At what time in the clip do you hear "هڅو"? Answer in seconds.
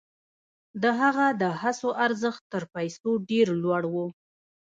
1.61-1.89